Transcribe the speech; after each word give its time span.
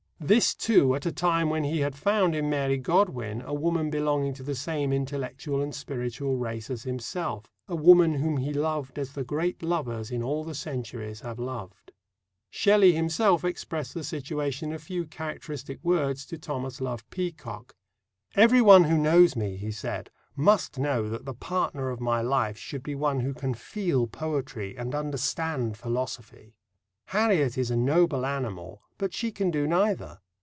This, 0.23 0.53
too, 0.53 0.93
at 0.93 1.07
a 1.07 1.11
time 1.11 1.49
when 1.49 1.63
he 1.63 1.79
had 1.79 1.95
found 1.95 2.35
in 2.35 2.47
Mary 2.47 2.77
Godwin 2.77 3.41
a 3.41 3.55
woman 3.55 3.89
belonging 3.89 4.35
to 4.35 4.43
the 4.43 4.53
same 4.53 4.93
intellectual 4.93 5.63
and 5.63 5.73
spiritual 5.73 6.37
race 6.37 6.69
as 6.69 6.83
himself 6.83 7.45
a 7.67 7.75
woman 7.75 8.13
whom 8.13 8.37
he 8.37 8.53
loved 8.53 8.99
as 8.99 9.13
the 9.13 9.23
great 9.23 9.63
lovers 9.63 10.11
in 10.11 10.21
all 10.21 10.43
the 10.43 10.53
centuries 10.53 11.21
have 11.21 11.39
loved. 11.39 11.91
Shelley 12.51 12.93
himself 12.93 13.43
expressed 13.43 13.95
the 13.95 14.03
situation 14.03 14.69
in 14.69 14.75
a 14.75 14.79
few 14.79 15.05
characteristic 15.07 15.79
words 15.81 16.27
to 16.27 16.37
Thomas 16.37 16.79
Love 16.79 17.03
Peacock: 17.09 17.73
"Everyone 18.35 18.83
who 18.83 18.99
knows 18.99 19.35
me," 19.35 19.57
he 19.57 19.71
said, 19.71 20.11
"must 20.35 20.77
know 20.77 21.09
that 21.09 21.25
the 21.25 21.33
partner 21.33 21.89
of 21.89 21.99
my 21.99 22.21
life 22.21 22.57
should 22.59 22.83
be 22.83 22.93
one 22.93 23.21
who 23.21 23.33
can 23.33 23.55
feel 23.55 24.05
poetry 24.05 24.77
and 24.77 24.93
understand 24.93 25.77
philosophy. 25.77 26.53
Harriet 27.07 27.57
is 27.57 27.69
a 27.69 27.75
noble 27.75 28.25
animal, 28.25 28.81
but 28.97 29.13
she 29.13 29.31
can 29.33 29.51
do 29.51 29.67
neither." 29.67 30.19